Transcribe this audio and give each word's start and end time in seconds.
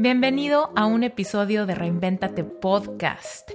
Bienvenido 0.00 0.72
a 0.76 0.86
un 0.86 1.02
episodio 1.02 1.66
de 1.66 1.74
Reinventate 1.74 2.42
Podcast. 2.42 3.50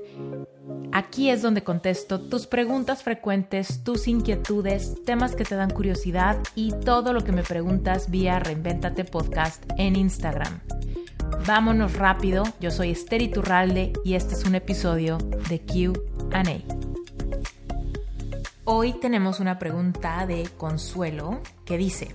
Aquí 0.91 1.31
es 1.31 1.41
donde 1.41 1.63
contesto 1.63 2.21
tus 2.21 2.45
preguntas 2.45 3.01
frecuentes, 3.01 3.83
tus 3.83 4.07
inquietudes, 4.07 5.03
temas 5.05 5.35
que 5.35 5.43
te 5.43 5.55
dan 5.55 5.71
curiosidad 5.71 6.37
y 6.53 6.71
todo 6.71 7.13
lo 7.13 7.23
que 7.23 7.31
me 7.31 7.41
preguntas 7.41 8.11
vía 8.11 8.37
Reinventate 8.37 9.05
Podcast 9.05 9.63
en 9.79 9.95
Instagram. 9.95 10.59
Vámonos 11.47 11.95
rápido, 11.95 12.43
yo 12.59 12.69
soy 12.69 12.91
Esther 12.91 13.23
Iturralde 13.23 13.93
y 14.03 14.13
este 14.13 14.35
es 14.35 14.45
un 14.45 14.53
episodio 14.53 15.17
de 15.49 15.65
QA. 15.65 16.43
Hoy 18.65 18.93
tenemos 18.93 19.39
una 19.39 19.57
pregunta 19.57 20.27
de 20.27 20.47
Consuelo 20.57 21.41
que 21.65 21.79
dice, 21.79 22.09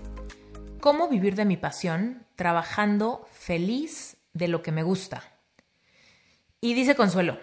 ¿cómo 0.79 1.09
vivir 1.09 1.35
de 1.35 1.47
mi 1.47 1.57
pasión 1.57 2.23
trabajando 2.37 3.27
feliz 3.33 4.19
de 4.33 4.49
lo 4.49 4.63
que 4.63 4.73
me 4.73 4.83
gusta? 4.83 5.23
Y 6.61 6.75
dice 6.75 6.95
Consuelo, 6.95 7.39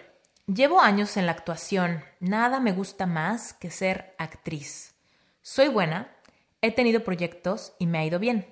llevo 0.46 0.80
años 0.80 1.16
en 1.16 1.26
la 1.26 1.32
actuación, 1.32 2.04
nada 2.20 2.60
me 2.60 2.72
gusta 2.72 3.06
más 3.06 3.52
que 3.52 3.70
ser 3.70 4.14
actriz. 4.18 4.94
Soy 5.42 5.68
buena, 5.68 6.14
he 6.60 6.72
tenido 6.72 7.04
proyectos 7.04 7.72
y 7.78 7.86
me 7.86 7.98
ha 7.98 8.04
ido 8.04 8.18
bien. 8.18 8.46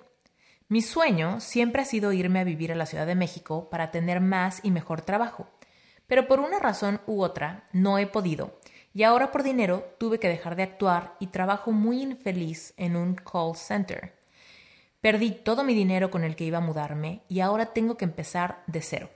Mi 0.69 0.83
sueño 0.83 1.41
siempre 1.41 1.83
ha 1.83 1.85
sido 1.85 2.13
irme 2.13 2.41
a 2.41 2.45
vivir 2.45 2.73
a 2.73 2.77
la 2.77 2.87
Ciudad 2.87 3.07
de 3.07 3.15
México 3.15 3.71
para 3.71 3.91
tener 3.91 4.21
más 4.21 4.61
y 4.65 4.71
mejor 4.71 5.03
trabajo, 5.03 5.49
pero 6.07 6.27
por 6.27 6.41
una 6.41 6.59
razón 6.59 7.01
u 7.07 7.23
otra 7.23 7.69
no 7.73 7.99
he 7.99 8.07
podido 8.07 8.59
y 8.97 9.03
ahora 9.03 9.31
por 9.31 9.43
dinero 9.43 9.95
tuve 9.99 10.19
que 10.19 10.27
dejar 10.27 10.57
de 10.57 10.63
actuar 10.63 11.17
y 11.21 11.27
trabajo 11.27 11.71
muy 11.71 12.01
infeliz 12.01 12.73
en 12.79 12.97
un 12.97 13.15
call 13.15 13.55
center. 13.55 14.16
Perdí 15.01 15.31
todo 15.31 15.65
mi 15.65 15.75
dinero 15.75 16.11
con 16.11 16.25
el 16.25 16.37
que 16.37 16.45
iba 16.45 16.59
a 16.59 16.63
mudarme 16.63 17.23
y 17.29 17.41
ahora 17.41 17.67
tengo 17.67 17.97
que 17.97 18.05
empezar 18.05 18.63
de 18.67 18.83
cero. 18.83 19.11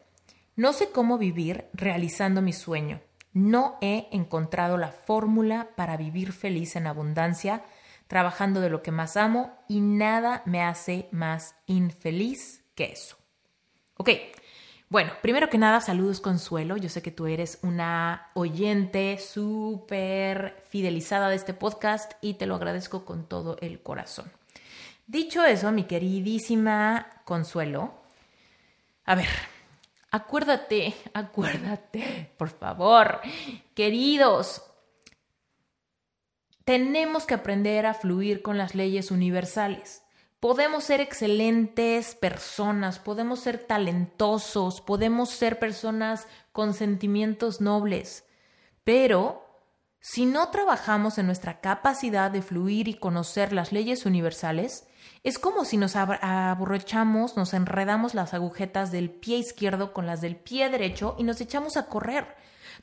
No 0.57 0.73
sé 0.73 0.91
cómo 0.91 1.19
vivir 1.19 1.67
realizando 1.73 2.43
mi 2.43 2.53
sueño. 2.53 3.01
No 3.33 3.79
he 3.81 4.09
encontrado 4.13 4.77
la 4.77 4.93
fórmula 4.93 5.69
para 5.77 5.97
vivir 5.97 6.33
feliz 6.33 6.77
en 6.77 6.87
abundancia, 6.87 7.65
trabajando 8.09 8.61
de 8.61 8.71
lo 8.71 8.83
que 8.83 8.91
más 8.91 9.17
amo 9.17 9.57
y 9.69 9.81
nada 9.81 10.43
me 10.47 10.63
hace 10.63 11.09
más 11.13 11.55
infeliz 11.67 12.65
que 12.75 12.93
eso. 12.93 13.17
Ok, 13.97 14.11
bueno, 14.89 15.13
primero 15.23 15.49
que 15.49 15.59
nada, 15.59 15.81
saludos 15.81 16.21
Consuelo. 16.21 16.77
Yo 16.77 16.89
sé 16.89 17.01
que 17.01 17.13
tú 17.13 17.29
eres 17.29 17.61
una 17.63 18.31
oyente 18.35 19.19
súper 19.19 20.61
fidelizada 20.69 21.29
de 21.29 21.37
este 21.37 21.55
podcast 21.55 22.15
y 22.21 22.35
te 22.35 22.47
lo 22.47 22.57
agradezco 22.57 23.05
con 23.05 23.29
todo 23.29 23.57
el 23.61 23.81
corazón. 23.81 24.33
Dicho 25.11 25.45
eso, 25.45 25.73
mi 25.73 25.87
queridísima 25.87 27.05
Consuelo, 27.25 27.95
a 29.05 29.17
ver, 29.17 29.27
acuérdate, 30.13 30.95
acuérdate, 31.13 32.31
por 32.39 32.49
favor, 32.49 33.21
queridos, 33.75 34.63
tenemos 36.65 37.27
que 37.27 37.35
aprender 37.35 37.87
a 37.87 37.95
fluir 37.95 38.41
con 38.41 38.57
las 38.57 38.77
leyes 38.77 39.11
universales. 39.11 40.05
Podemos 40.39 40.85
ser 40.85 41.01
excelentes 41.01 42.15
personas, 42.15 43.01
podemos 43.01 43.41
ser 43.41 43.59
talentosos, 43.59 44.81
podemos 44.81 45.31
ser 45.31 45.59
personas 45.59 46.29
con 46.53 46.73
sentimientos 46.73 47.61
nobles, 47.61 48.27
pero 48.85 49.45
si 49.99 50.25
no 50.25 50.51
trabajamos 50.51 51.19
en 51.19 51.27
nuestra 51.27 51.61
capacidad 51.61 52.31
de 52.31 52.43
fluir 52.43 52.87
y 52.87 52.95
conocer 52.95 53.53
las 53.53 53.73
leyes 53.73 54.07
universales, 54.07 54.87
es 55.23 55.39
como 55.39 55.65
si 55.65 55.77
nos 55.77 55.97
aborrechamos, 55.97 57.37
nos 57.37 57.53
enredamos 57.53 58.15
las 58.15 58.33
agujetas 58.33 58.91
del 58.91 59.11
pie 59.11 59.39
izquierdo 59.39 59.93
con 59.93 60.07
las 60.07 60.21
del 60.21 60.37
pie 60.37 60.71
derecho 60.71 61.15
y 61.19 61.25
nos 61.25 61.41
echamos 61.41 61.77
a 61.77 61.87
correr. 61.87 62.37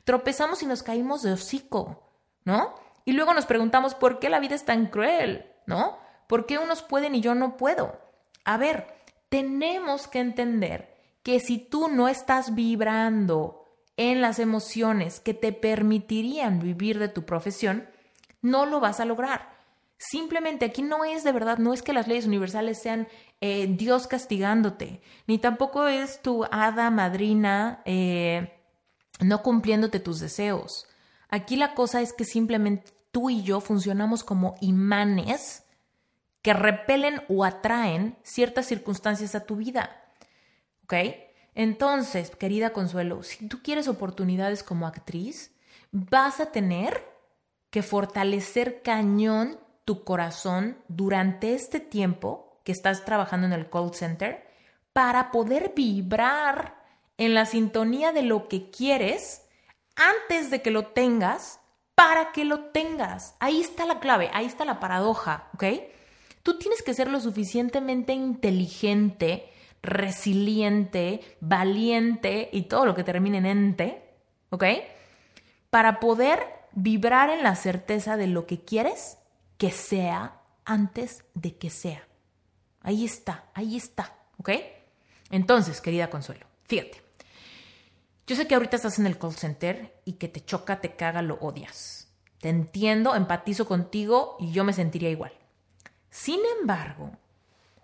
Tropezamos 0.04 0.62
y 0.62 0.66
nos 0.66 0.82
caímos 0.82 1.22
de 1.22 1.32
hocico, 1.32 2.10
¿no? 2.44 2.74
Y 3.04 3.12
luego 3.12 3.34
nos 3.34 3.46
preguntamos 3.46 3.94
por 3.94 4.18
qué 4.18 4.28
la 4.28 4.38
vida 4.38 4.54
es 4.54 4.64
tan 4.64 4.86
cruel, 4.86 5.46
¿no? 5.66 5.98
¿Por 6.28 6.46
qué 6.46 6.58
unos 6.58 6.82
pueden 6.82 7.14
y 7.14 7.20
yo 7.20 7.34
no 7.34 7.56
puedo? 7.56 7.98
A 8.44 8.56
ver, 8.56 8.86
tenemos 9.28 10.06
que 10.06 10.20
entender 10.20 10.94
que 11.22 11.40
si 11.40 11.58
tú 11.58 11.88
no 11.88 12.08
estás 12.08 12.54
vibrando 12.54 13.64
en 13.96 14.20
las 14.20 14.38
emociones 14.38 15.20
que 15.20 15.34
te 15.34 15.52
permitirían 15.52 16.60
vivir 16.60 16.98
de 16.98 17.08
tu 17.08 17.24
profesión, 17.24 17.88
no 18.40 18.64
lo 18.64 18.78
vas 18.78 19.00
a 19.00 19.04
lograr. 19.04 19.57
Simplemente 19.98 20.64
aquí 20.64 20.82
no 20.82 21.04
es 21.04 21.24
de 21.24 21.32
verdad, 21.32 21.58
no 21.58 21.74
es 21.74 21.82
que 21.82 21.92
las 21.92 22.06
leyes 22.06 22.26
universales 22.26 22.80
sean 22.80 23.08
eh, 23.40 23.66
Dios 23.68 24.06
castigándote, 24.06 25.02
ni 25.26 25.38
tampoco 25.38 25.88
es 25.88 26.22
tu 26.22 26.44
hada 26.44 26.88
madrina 26.90 27.82
eh, 27.84 28.54
no 29.20 29.42
cumpliéndote 29.42 29.98
tus 29.98 30.20
deseos. 30.20 30.86
Aquí 31.28 31.56
la 31.56 31.74
cosa 31.74 32.00
es 32.00 32.12
que 32.12 32.24
simplemente 32.24 32.92
tú 33.10 33.28
y 33.28 33.42
yo 33.42 33.60
funcionamos 33.60 34.22
como 34.22 34.54
imanes 34.60 35.64
que 36.42 36.54
repelen 36.54 37.22
o 37.28 37.44
atraen 37.44 38.16
ciertas 38.22 38.66
circunstancias 38.66 39.34
a 39.34 39.44
tu 39.44 39.56
vida. 39.56 40.00
¿Ok? 40.84 40.94
Entonces, 41.56 42.30
querida 42.30 42.72
Consuelo, 42.72 43.24
si 43.24 43.48
tú 43.48 43.62
quieres 43.64 43.88
oportunidades 43.88 44.62
como 44.62 44.86
actriz, 44.86 45.50
vas 45.90 46.38
a 46.38 46.52
tener 46.52 47.04
que 47.70 47.82
fortalecer 47.82 48.80
cañón 48.82 49.58
tu 49.88 50.04
corazón 50.04 50.76
durante 50.88 51.54
este 51.54 51.80
tiempo 51.80 52.60
que 52.62 52.72
estás 52.72 53.06
trabajando 53.06 53.46
en 53.46 53.54
el 53.54 53.70
call 53.70 53.94
center 53.94 54.46
para 54.92 55.30
poder 55.30 55.72
vibrar 55.74 56.84
en 57.16 57.32
la 57.32 57.46
sintonía 57.46 58.12
de 58.12 58.20
lo 58.20 58.48
que 58.48 58.68
quieres 58.68 59.46
antes 59.96 60.50
de 60.50 60.60
que 60.60 60.70
lo 60.70 60.88
tengas 60.88 61.60
para 61.94 62.32
que 62.32 62.44
lo 62.44 62.66
tengas. 62.66 63.34
Ahí 63.40 63.62
está 63.62 63.86
la 63.86 63.98
clave, 63.98 64.28
ahí 64.34 64.44
está 64.44 64.66
la 64.66 64.78
paradoja, 64.78 65.48
¿ok? 65.54 65.64
Tú 66.42 66.58
tienes 66.58 66.82
que 66.82 66.92
ser 66.92 67.08
lo 67.08 67.18
suficientemente 67.18 68.12
inteligente, 68.12 69.50
resiliente, 69.80 71.22
valiente 71.40 72.50
y 72.52 72.64
todo 72.64 72.84
lo 72.84 72.94
que 72.94 73.04
termine 73.04 73.38
en 73.38 73.46
ente, 73.46 74.02
¿ok? 74.50 74.64
Para 75.70 75.98
poder 75.98 76.46
vibrar 76.72 77.30
en 77.30 77.42
la 77.42 77.56
certeza 77.56 78.18
de 78.18 78.26
lo 78.26 78.44
que 78.44 78.60
quieres 78.60 79.16
que 79.58 79.70
sea 79.70 80.40
antes 80.64 81.24
de 81.34 81.56
que 81.56 81.68
sea. 81.68 82.06
Ahí 82.80 83.04
está, 83.04 83.50
ahí 83.54 83.76
está, 83.76 84.16
¿ok? 84.38 84.50
Entonces, 85.30 85.80
querida 85.80 86.08
Consuelo, 86.08 86.46
fíjate. 86.64 87.02
Yo 88.26 88.36
sé 88.36 88.46
que 88.46 88.54
ahorita 88.54 88.76
estás 88.76 88.98
en 88.98 89.06
el 89.06 89.18
call 89.18 89.34
center 89.34 90.00
y 90.04 90.14
que 90.14 90.28
te 90.28 90.44
choca, 90.44 90.80
te 90.80 90.96
caga, 90.96 91.22
lo 91.22 91.36
odias. 91.36 92.08
Te 92.40 92.50
entiendo, 92.50 93.14
empatizo 93.14 93.66
contigo 93.66 94.36
y 94.38 94.52
yo 94.52 94.64
me 94.64 94.72
sentiría 94.72 95.10
igual. 95.10 95.32
Sin 96.10 96.40
embargo, 96.60 97.10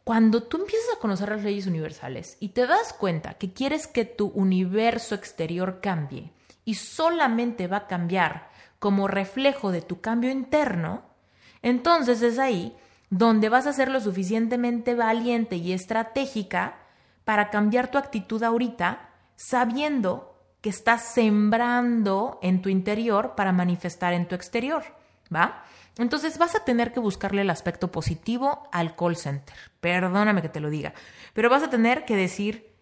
cuando 0.04 0.42
tú 0.42 0.58
empiezas 0.58 0.94
a 0.94 1.00
conocer 1.00 1.30
las 1.30 1.42
leyes 1.42 1.66
universales 1.66 2.36
y 2.40 2.50
te 2.50 2.66
das 2.66 2.92
cuenta 2.92 3.34
que 3.34 3.52
quieres 3.52 3.86
que 3.86 4.04
tu 4.04 4.28
universo 4.28 5.14
exterior 5.14 5.80
cambie 5.80 6.30
y 6.64 6.74
solamente 6.74 7.66
va 7.66 7.78
a 7.78 7.86
cambiar 7.86 8.50
como 8.78 9.08
reflejo 9.08 9.72
de 9.72 9.80
tu 9.80 10.02
cambio 10.02 10.30
interno, 10.30 11.13
entonces 11.64 12.20
es 12.20 12.38
ahí 12.38 12.76
donde 13.08 13.48
vas 13.48 13.66
a 13.66 13.72
ser 13.72 13.90
lo 13.90 13.98
suficientemente 13.98 14.94
valiente 14.94 15.56
y 15.56 15.72
estratégica 15.72 16.76
para 17.24 17.48
cambiar 17.48 17.90
tu 17.90 17.96
actitud 17.96 18.42
ahorita, 18.42 19.08
sabiendo 19.36 20.38
que 20.60 20.68
estás 20.68 21.14
sembrando 21.14 22.38
en 22.42 22.60
tu 22.60 22.68
interior 22.68 23.34
para 23.34 23.52
manifestar 23.52 24.12
en 24.12 24.28
tu 24.28 24.34
exterior, 24.34 24.84
¿va? 25.34 25.64
Entonces 25.96 26.36
vas 26.36 26.54
a 26.54 26.64
tener 26.64 26.92
que 26.92 27.00
buscarle 27.00 27.40
el 27.40 27.48
aspecto 27.50 27.90
positivo 27.90 28.68
al 28.70 28.94
call 28.94 29.16
center. 29.16 29.56
Perdóname 29.80 30.42
que 30.42 30.50
te 30.50 30.60
lo 30.60 30.68
diga, 30.68 30.92
pero 31.32 31.48
vas 31.48 31.62
a 31.62 31.70
tener 31.70 32.04
que 32.04 32.14
decir, 32.14 32.74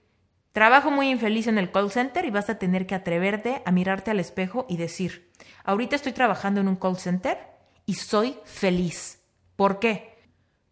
trabajo 0.51 0.91
muy 0.91 1.09
infeliz 1.09 1.47
en 1.47 1.59
el 1.59 1.71
call 1.71 1.93
center 1.93 2.25
y 2.25 2.31
vas 2.31 2.51
a 2.51 2.59
tener 2.59 2.89
que 2.89 2.97
atreverte 2.97 3.63
a 3.65 3.71
mirarte 3.71 4.11
al 4.11 4.19
espejo 4.19 4.67
y 4.69 4.77
decir, 4.77 5.31
ahorita 5.63 5.95
estoy 5.95 6.13
trabajando 6.13 6.61
en 6.61 6.67
un 6.67 6.75
call 6.75 6.97
center 6.97 7.52
y 7.87 7.95
soy 7.95 8.37
feliz. 8.45 9.21
¿Por 9.57 9.79
qué? 9.79 10.19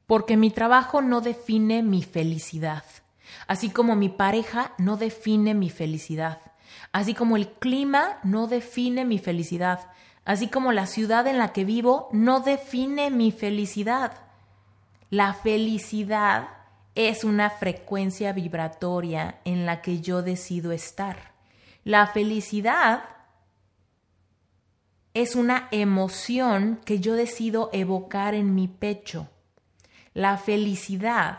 Porque 0.07 0.37
mi 0.37 0.51
trabajo 0.51 1.03
no 1.03 1.21
define 1.21 1.83
mi 1.83 2.03
felicidad, 2.03 2.85
así 3.47 3.71
como 3.71 3.97
mi 3.97 4.09
pareja 4.09 4.73
no 4.79 4.97
define 4.97 5.55
mi 5.55 5.71
felicidad, 5.71 6.41
así 6.93 7.15
como 7.15 7.37
el 7.37 7.49
clima 7.49 8.19
no 8.25 8.47
define 8.47 9.05
mi 9.05 9.19
felicidad 9.19 9.91
así 10.25 10.49
como 10.49 10.73
la 10.73 10.87
ciudad 10.87 11.27
en 11.27 11.39
la 11.39 11.53
que 11.53 11.65
vivo, 11.65 12.09
no 12.13 12.41
define 12.41 13.11
mi 13.11 13.33
felicidad. 13.33 14.13
La 15.11 15.35
felicidad 15.35 16.49
es 16.95 17.25
una 17.25 17.51
frecuencia 17.51 18.33
vibratoria 18.33 19.41
en 19.45 19.67
la 19.67 19.83
que 19.83 20.01
yo 20.01 20.23
decido 20.23 20.73
estar. 20.73 21.33
La 21.83 22.07
felicidad 22.07 23.03
es 25.15 25.35
una 25.35 25.69
emoción 25.73 26.81
que 26.85 27.01
yo 27.01 27.15
decido 27.15 27.71
evocar 27.73 28.35
en 28.35 28.55
mi 28.55 28.69
pecho. 28.69 29.29
La 30.15 30.37
felicidad 30.37 31.39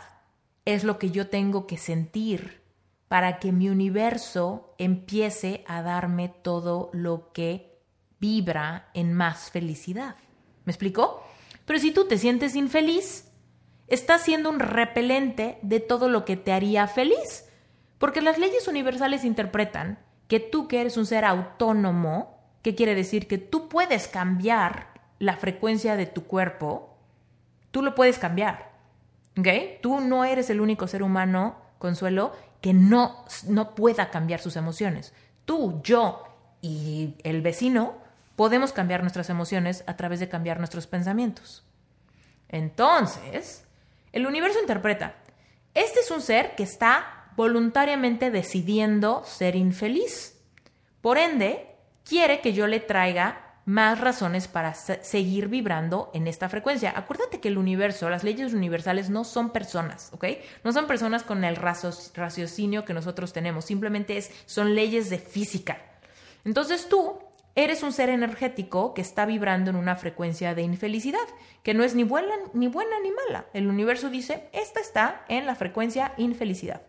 es 0.66 0.84
lo 0.84 1.00
que 1.00 1.12
yo 1.12 1.28
tengo 1.28 1.68
que 1.68 1.78
sentir 1.78 2.62
para 3.08 3.40
que 3.40 3.52
mi 3.52 3.70
universo 3.70 4.74
empiece 4.78 5.64
a 5.68 5.82
darme 5.82 6.30
todo 6.30 6.90
lo 6.94 7.32
que 7.34 7.80
vibra 8.20 8.90
en 8.94 9.14
más 9.14 9.52
felicidad. 9.52 10.16
¿Me 10.66 10.72
explico? 10.72 11.24
Pero 11.66 11.80
si 11.80 11.92
tú 11.92 12.08
te 12.08 12.18
sientes 12.18 12.56
infeliz, 12.56 13.32
estás 13.88 14.22
siendo 14.22 14.50
un 14.50 14.60
repelente 14.60 15.58
de 15.62 15.80
todo 15.80 16.08
lo 16.08 16.24
que 16.24 16.38
te 16.38 16.54
haría 16.54 16.88
feliz. 16.88 17.50
Porque 17.98 18.22
las 18.22 18.38
leyes 18.38 18.68
universales 18.68 19.26
interpretan 19.26 20.00
que 20.28 20.40
tú 20.40 20.68
que 20.68 20.82
eres 20.82 20.98
un 20.98 21.06
ser 21.06 21.26
autónomo, 21.26 22.41
¿qué 22.62 22.76
quiere 22.76 22.96
decir? 22.96 23.28
Que 23.28 23.38
tú 23.38 23.70
puedes 23.70 24.08
cambiar 24.08 24.88
la 25.20 25.38
frecuencia 25.38 25.96
de 25.96 26.06
tu 26.06 26.24
cuerpo, 26.26 26.98
tú 27.72 27.82
lo 27.82 27.96
puedes 27.96 28.18
cambiar. 28.18 28.72
¿Ok? 29.38 29.48
Tú 29.82 30.02
no 30.02 30.26
eres 30.26 30.50
el 30.50 30.62
único 30.62 30.88
ser 30.88 31.04
humano, 31.04 31.56
Consuelo, 31.78 32.34
que 32.60 32.74
no, 32.74 33.26
no 33.48 33.74
pueda 33.76 34.10
cambiar 34.10 34.40
sus 34.40 34.56
emociones. 34.56 35.14
Tú, 35.46 35.82
yo 35.84 36.24
y 36.62 37.16
el 37.24 37.42
vecino 37.42 37.96
podemos 38.36 38.72
cambiar 38.72 39.02
nuestras 39.02 39.30
emociones 39.30 39.84
a 39.88 39.98
través 39.98 40.20
de 40.20 40.30
cambiar 40.30 40.60
nuestros 40.60 40.86
pensamientos. 40.86 41.64
Entonces, 42.50 43.66
el 44.12 44.28
universo 44.28 44.60
interpreta, 44.60 45.16
este 45.74 46.02
es 46.02 46.12
un 46.12 46.22
ser 46.22 46.56
que 46.56 46.64
está 46.64 47.32
voluntariamente 47.36 48.30
decidiendo 48.30 49.24
ser 49.26 49.56
infeliz. 49.56 50.38
Por 51.02 51.18
ende, 51.18 51.71
quiere 52.04 52.42
que 52.42 52.54
yo 52.54 52.68
le 52.68 52.80
traiga 52.80 53.52
más 53.66 54.02
razones 54.02 54.48
para 54.48 54.74
seguir 54.74 55.48
vibrando 55.48 56.10
en 56.14 56.28
esta 56.28 56.50
frecuencia. 56.50 56.94
Acuérdate 56.96 57.40
que 57.40 57.48
el 57.48 57.58
universo, 57.58 58.10
las 58.10 58.24
leyes 58.24 58.54
universales 58.54 59.10
no 59.10 59.24
son 59.24 59.52
personas, 59.52 60.10
¿ok? 60.14 60.26
No 60.64 60.74
son 60.74 60.88
personas 60.88 61.24
con 61.24 61.44
el 61.44 61.56
raciocinio 61.56 62.86
que 62.86 62.94
nosotros 62.94 63.34
tenemos, 63.34 63.66
simplemente 63.66 64.18
es, 64.18 64.32
son 64.46 64.74
leyes 64.74 65.10
de 65.10 65.20
física. 65.20 65.78
Entonces 66.44 66.90
tú 66.90 67.20
eres 67.54 67.84
un 67.84 67.92
ser 67.92 68.10
energético 68.10 68.94
que 68.94 69.02
está 69.02 69.26
vibrando 69.26 69.70
en 69.70 69.76
una 69.76 69.96
frecuencia 69.96 70.56
de 70.56 70.64
infelicidad, 70.64 71.20
que 71.64 71.74
no 71.74 71.84
es 71.84 71.94
ni 71.96 72.04
buena 72.04 72.34
ni, 72.54 72.68
buena, 72.68 73.00
ni 73.04 73.12
mala. 73.12 73.46
El 73.54 73.68
universo 73.68 74.10
dice, 74.10 74.50
esta 74.54 74.80
está 74.80 75.24
en 75.28 75.46
la 75.46 75.56
frecuencia 75.56 76.14
infelicidad. 76.18 76.82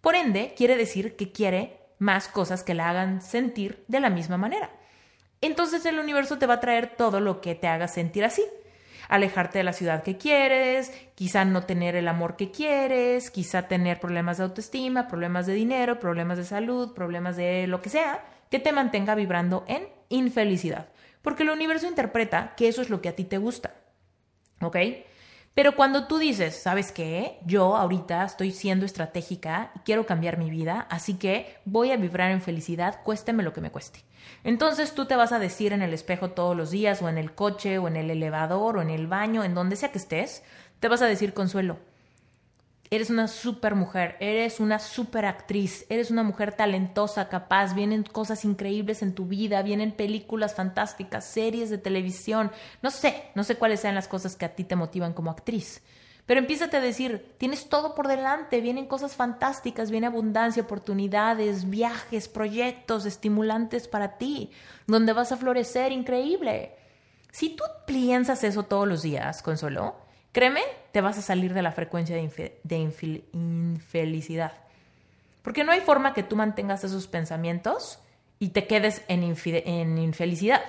Por 0.00 0.14
ende, 0.14 0.54
quiere 0.56 0.76
decir 0.76 1.16
que 1.16 1.32
quiere 1.32 1.81
más 2.02 2.28
cosas 2.28 2.62
que 2.62 2.74
la 2.74 2.90
hagan 2.90 3.22
sentir 3.22 3.84
de 3.88 4.00
la 4.00 4.10
misma 4.10 4.36
manera 4.36 4.70
entonces 5.42 5.84
el 5.86 5.98
universo 5.98 6.38
te 6.38 6.46
va 6.46 6.54
a 6.54 6.60
traer 6.60 6.94
todo 6.96 7.20
lo 7.20 7.40
que 7.40 7.56
te 7.56 7.66
haga 7.66 7.88
sentir 7.88 8.24
así. 8.24 8.44
Alejarte 9.08 9.58
de 9.58 9.64
la 9.64 9.72
ciudad 9.72 10.04
que 10.04 10.16
quieres, 10.16 10.92
quizá 11.16 11.44
no 11.44 11.64
tener 11.64 11.96
el 11.96 12.06
amor 12.06 12.36
que 12.36 12.52
quieres, 12.52 13.30
quizá 13.30 13.62
tener 13.66 13.98
problemas 13.98 14.38
de 14.38 14.44
autoestima, 14.44 15.08
problemas 15.08 15.46
de 15.46 15.54
dinero, 15.54 15.98
problemas 15.98 16.38
de 16.38 16.44
salud, 16.44 16.94
problemas 16.94 17.36
de 17.36 17.66
lo 17.66 17.82
que 17.82 17.90
sea, 17.90 18.24
que 18.50 18.60
te 18.60 18.72
mantenga 18.72 19.16
vibrando 19.16 19.64
en 19.66 19.88
infelicidad. 20.08 20.88
Porque 21.20 21.42
el 21.42 21.50
universo 21.50 21.88
interpreta 21.88 22.54
que 22.56 22.68
eso 22.68 22.80
es 22.80 22.88
lo 22.88 23.02
que 23.02 23.08
a 23.08 23.16
ti 23.16 23.24
te 23.24 23.38
gusta. 23.38 23.74
¿Ok? 24.60 24.76
Pero 25.54 25.76
cuando 25.76 26.06
tú 26.06 26.16
dices, 26.16 26.56
¿sabes 26.56 26.92
qué? 26.92 27.38
Yo 27.44 27.76
ahorita 27.76 28.24
estoy 28.24 28.52
siendo 28.52 28.86
estratégica 28.86 29.70
y 29.76 29.80
quiero 29.80 30.06
cambiar 30.06 30.38
mi 30.38 30.48
vida, 30.48 30.86
así 30.88 31.14
que 31.14 31.58
voy 31.66 31.90
a 31.92 31.98
vibrar 31.98 32.30
en 32.30 32.40
felicidad, 32.40 33.02
cuésteme 33.02 33.42
lo 33.42 33.52
que 33.52 33.60
me 33.60 33.70
cueste. 33.70 34.02
Entonces 34.44 34.94
tú 34.94 35.04
te 35.04 35.14
vas 35.14 35.30
a 35.30 35.38
decir 35.38 35.74
en 35.74 35.82
el 35.82 35.92
espejo 35.92 36.30
todos 36.30 36.56
los 36.56 36.70
días, 36.70 37.02
o 37.02 37.08
en 37.10 37.18
el 37.18 37.34
coche, 37.34 37.76
o 37.78 37.86
en 37.86 37.96
el 37.96 38.10
elevador, 38.10 38.78
o 38.78 38.82
en 38.82 38.88
el 38.88 39.06
baño, 39.06 39.44
en 39.44 39.54
donde 39.54 39.76
sea 39.76 39.92
que 39.92 39.98
estés, 39.98 40.42
te 40.80 40.88
vas 40.88 41.02
a 41.02 41.06
decir 41.06 41.34
consuelo. 41.34 41.78
Eres 42.92 43.08
una 43.08 43.26
super 43.26 43.74
mujer, 43.74 44.18
eres 44.20 44.60
una 44.60 44.78
super 44.78 45.24
actriz, 45.24 45.86
eres 45.88 46.10
una 46.10 46.22
mujer 46.22 46.52
talentosa, 46.52 47.30
capaz, 47.30 47.74
vienen 47.74 48.02
cosas 48.02 48.44
increíbles 48.44 49.00
en 49.00 49.14
tu 49.14 49.24
vida, 49.24 49.62
vienen 49.62 49.92
películas 49.92 50.54
fantásticas, 50.54 51.24
series 51.24 51.70
de 51.70 51.78
televisión, 51.78 52.50
no 52.82 52.90
sé, 52.90 53.30
no 53.34 53.44
sé 53.44 53.56
cuáles 53.56 53.80
sean 53.80 53.94
las 53.94 54.08
cosas 54.08 54.36
que 54.36 54.44
a 54.44 54.54
ti 54.54 54.64
te 54.64 54.76
motivan 54.76 55.14
como 55.14 55.30
actriz. 55.30 55.80
Pero 56.26 56.40
empiézate 56.40 56.76
a 56.76 56.82
decir, 56.82 57.34
tienes 57.38 57.70
todo 57.70 57.94
por 57.94 58.08
delante, 58.08 58.60
vienen 58.60 58.84
cosas 58.84 59.16
fantásticas, 59.16 59.90
viene 59.90 60.08
abundancia, 60.08 60.62
oportunidades, 60.62 61.70
viajes, 61.70 62.28
proyectos 62.28 63.06
estimulantes 63.06 63.88
para 63.88 64.18
ti, 64.18 64.50
donde 64.86 65.14
vas 65.14 65.32
a 65.32 65.38
florecer 65.38 65.92
increíble. 65.92 66.76
Si 67.30 67.56
tú 67.56 67.64
piensas 67.86 68.44
eso 68.44 68.64
todos 68.64 68.86
los 68.86 69.00
días, 69.00 69.40
Consuelo, 69.40 70.01
Créeme, 70.32 70.62
te 70.92 71.02
vas 71.02 71.18
a 71.18 71.22
salir 71.22 71.52
de 71.52 71.60
la 71.60 71.72
frecuencia 71.72 72.16
de, 72.16 72.78
infelicidad. 73.32 74.52
Porque 75.42 75.62
no 75.62 75.72
hay 75.72 75.80
forma 75.80 76.14
que 76.14 76.22
tú 76.22 76.36
mantengas 76.36 76.84
esos 76.84 77.06
pensamientos 77.06 77.98
y 78.38 78.48
te 78.48 78.66
quedes 78.66 79.02
en, 79.08 79.22
infelicidad. 79.98 80.62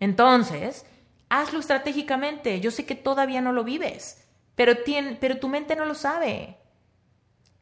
Entonces, 0.00 0.84
hazlo 1.30 1.60
estratégicamente. 1.60 2.60
Yo 2.60 2.70
sé 2.70 2.84
que 2.84 2.94
todavía 2.94 3.40
no 3.40 3.52
lo 3.52 3.64
vives, 3.64 4.26
pero, 4.54 4.76
tu 5.40 5.48
mente 5.48 5.76
no 5.76 5.86
lo 5.86 5.94
sabe. 5.94 6.58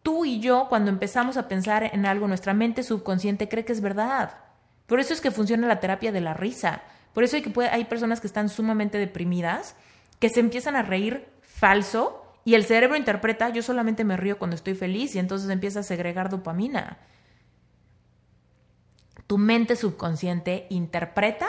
Tú 0.03 0.25
y 0.25 0.41
yo, 0.41 0.67
cuando 0.69 0.91
empezamos 0.91 1.37
a 1.37 1.47
pensar 1.47 1.85
en 1.93 2.05
algo, 2.05 2.27
nuestra 2.27 2.53
mente 2.53 2.83
subconsciente 2.83 3.49
cree 3.49 3.65
que 3.65 3.73
es 3.73 3.81
verdad. 3.81 4.39
Por 4.87 4.99
eso 4.99 5.15
es 5.15 5.21
que 5.21 5.31
funciona 5.31 5.69
la 5.69 5.79
terapia 5.79 6.11
de 6.11 6.21
la 6.21 6.35
risa. 6.35 6.83
Por 7.13 7.23
eso 7.23 7.37
hay 7.71 7.85
personas 7.85 8.21
que 8.21 8.27
están 8.27 8.49
sumamente 8.49 8.99
deprimidas 8.99 9.77
que 10.19 10.29
se 10.29 10.41
empiezan 10.41 10.77
a 10.77 10.83
reír 10.83 11.29
falso 11.41 12.25
y 12.45 12.55
el 12.55 12.65
cerebro 12.65 12.97
interpreta, 12.97 13.51
yo 13.51 13.63
solamente 13.63 14.05
me 14.05 14.17
río 14.17 14.39
cuando 14.39 14.57
estoy 14.57 14.75
feliz 14.75 15.15
y 15.15 15.19
entonces 15.19 15.51
empieza 15.51 15.81
a 15.81 15.83
segregar 15.83 16.31
dopamina. 16.31 16.99
Tu 19.27 19.37
mente 19.37 19.77
subconsciente 19.77 20.67
interpreta 20.71 21.49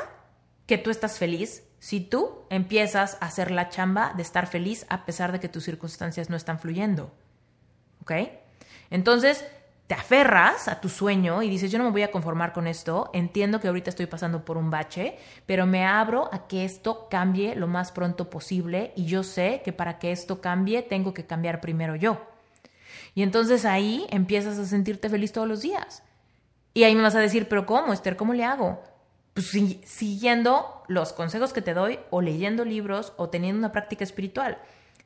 que 0.66 0.78
tú 0.78 0.90
estás 0.90 1.18
feliz 1.18 1.64
si 1.80 2.02
tú 2.02 2.44
empiezas 2.50 3.18
a 3.22 3.28
hacer 3.28 3.52
la 3.52 3.70
chamba 3.70 4.14
de 4.16 4.22
estar 4.22 4.48
feliz 4.48 4.86
a 4.90 5.06
pesar 5.06 5.32
de 5.32 5.40
que 5.40 5.48
tus 5.48 5.64
circunstancias 5.64 6.30
no 6.30 6.36
están 6.36 6.60
fluyendo. 6.60 7.14
¿Ok? 8.02 8.12
Entonces, 8.90 9.46
te 9.90 9.96
aferras 9.96 10.68
a 10.68 10.80
tu 10.82 10.88
sueño 10.88 11.42
y 11.42 11.50
dices, 11.50 11.72
yo 11.72 11.80
no 11.80 11.86
me 11.86 11.90
voy 11.90 12.04
a 12.04 12.12
conformar 12.12 12.54
con 12.54 12.68
esto, 12.68 13.10
entiendo 13.12 13.60
que 13.60 13.70
ahorita 13.70 13.90
estoy 13.90 14.06
pasando 14.06 14.46
por 14.46 14.56
un 14.56 14.70
bache, 14.70 15.18
pero 15.48 15.66
me 15.66 15.84
abro 15.84 16.30
a 16.32 16.46
que 16.46 16.64
esto 16.64 17.08
cambie 17.10 17.56
lo 17.56 17.66
más 17.66 17.92
pronto 17.92 18.30
posible 18.30 18.94
y 18.96 19.06
yo 19.06 19.24
sé 19.24 19.64
que 19.66 19.74
para 19.74 19.98
que 19.98 20.12
esto 20.12 20.42
cambie 20.42 20.84
tengo 20.84 21.16
que 21.16 21.26
cambiar 21.26 21.60
primero 21.60 21.96
yo. 21.96 22.22
Y 23.16 23.24
entonces 23.24 23.66
ahí 23.66 24.06
empiezas 24.12 24.60
a 24.60 24.66
sentirte 24.68 25.10
feliz 25.10 25.32
todos 25.32 25.48
los 25.48 25.64
días. 25.64 26.04
Y 26.76 26.84
ahí 26.84 26.94
me 26.94 27.02
vas 27.02 27.16
a 27.16 27.20
decir, 27.20 27.48
pero 27.50 27.66
¿cómo, 27.66 27.92
Esther? 27.92 28.16
¿Cómo 28.16 28.36
le 28.36 28.44
hago? 28.44 28.84
Pues 29.34 29.48
siguiendo 29.86 30.84
los 30.88 31.14
consejos 31.14 31.52
que 31.52 31.64
te 31.64 31.74
doy 31.74 31.98
o 32.12 32.22
leyendo 32.22 32.64
libros 32.64 33.14
o 33.18 33.30
teniendo 33.30 33.58
una 33.58 33.72
práctica 33.72 34.04
espiritual. 34.04 34.60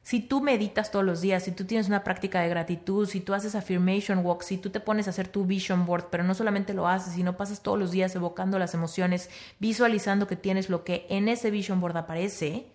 Si 0.03 0.19
tú 0.19 0.41
meditas 0.41 0.91
todos 0.91 1.05
los 1.05 1.21
días, 1.21 1.43
si 1.43 1.53
tú 1.53 1.63
tienes 1.63 1.87
una 1.87 2.03
práctica 2.03 2.41
de 2.41 2.49
gratitud, 2.49 3.07
si 3.07 3.21
tú 3.21 3.33
haces 3.33 3.55
affirmation 3.55 4.19
walk, 4.19 4.41
si 4.41 4.57
tú 4.57 4.69
te 4.69 4.81
pones 4.81 5.07
a 5.07 5.11
hacer 5.11 5.29
tu 5.29 5.45
vision 5.45 5.85
board, 5.85 6.07
pero 6.11 6.25
no 6.25 6.35
solamente 6.35 6.73
lo 6.73 6.89
haces, 6.89 7.13
sino 7.13 7.37
pasas 7.37 7.61
todos 7.61 7.79
los 7.79 7.91
días 7.91 8.13
evocando 8.13 8.59
las 8.59 8.73
emociones, 8.73 9.29
visualizando 9.59 10.27
que 10.27 10.35
tienes 10.35 10.69
lo 10.69 10.83
que 10.83 11.07
en 11.09 11.29
ese 11.29 11.51
vision 11.51 11.79
board 11.79 11.95
aparece, 11.95 12.67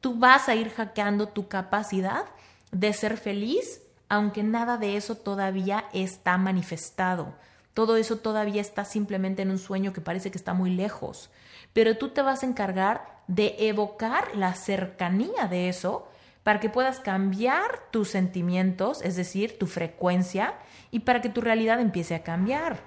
tú 0.00 0.16
vas 0.16 0.48
a 0.48 0.54
ir 0.54 0.70
hackeando 0.70 1.26
tu 1.26 1.48
capacidad 1.48 2.26
de 2.70 2.92
ser 2.92 3.16
feliz, 3.16 3.82
aunque 4.08 4.44
nada 4.44 4.76
de 4.78 4.96
eso 4.96 5.16
todavía 5.16 5.86
está 5.92 6.38
manifestado. 6.38 7.34
Todo 7.74 7.96
eso 7.96 8.18
todavía 8.18 8.60
está 8.60 8.84
simplemente 8.84 9.42
en 9.42 9.50
un 9.50 9.58
sueño 9.58 9.92
que 9.92 10.00
parece 10.00 10.30
que 10.30 10.38
está 10.38 10.54
muy 10.54 10.70
lejos. 10.70 11.30
Pero 11.72 11.98
tú 11.98 12.10
te 12.10 12.22
vas 12.22 12.44
a 12.44 12.46
encargar 12.46 13.22
de 13.26 13.56
evocar 13.58 14.36
la 14.36 14.54
cercanía 14.54 15.48
de 15.48 15.68
eso 15.68 16.09
para 16.42 16.60
que 16.60 16.70
puedas 16.70 17.00
cambiar 17.00 17.80
tus 17.90 18.08
sentimientos, 18.08 19.02
es 19.02 19.16
decir, 19.16 19.58
tu 19.58 19.66
frecuencia, 19.66 20.54
y 20.90 21.00
para 21.00 21.20
que 21.20 21.28
tu 21.28 21.40
realidad 21.40 21.80
empiece 21.80 22.14
a 22.14 22.22
cambiar. 22.22 22.80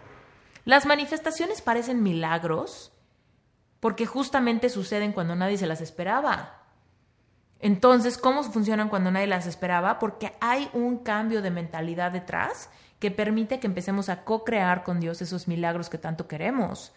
Las 0.65 0.85
manifestaciones 0.85 1.61
parecen 1.61 2.03
milagros 2.03 2.91
porque 3.79 4.05
justamente 4.05 4.69
suceden 4.69 5.11
cuando 5.11 5.35
nadie 5.35 5.57
se 5.57 5.67
las 5.67 5.81
esperaba. 5.81 6.61
Entonces, 7.59 8.17
¿cómo 8.17 8.43
funcionan 8.43 8.89
cuando 8.89 9.11
nadie 9.11 9.27
las 9.27 9.45
esperaba? 9.45 9.99
Porque 9.99 10.33
hay 10.41 10.69
un 10.73 10.97
cambio 10.97 11.41
de 11.41 11.51
mentalidad 11.51 12.11
detrás 12.11 12.69
que 12.99 13.11
permite 13.11 13.59
que 13.59 13.67
empecemos 13.67 14.07
a 14.07 14.23
co-crear 14.23 14.83
con 14.83 14.99
Dios 15.01 15.21
esos 15.21 15.47
milagros 15.47 15.89
que 15.89 15.97
tanto 15.97 16.27
queremos. 16.27 16.93